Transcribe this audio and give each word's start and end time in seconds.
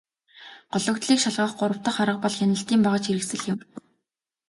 Гологдлыг 0.71 1.19
шалгах 1.21 1.51
гурав 1.59 1.79
дахь 1.85 1.99
арга 2.03 2.19
бол 2.23 2.33
хяналтын 2.37 2.79
багажхэрэгслэл 2.83 3.43
юм. 3.53 3.59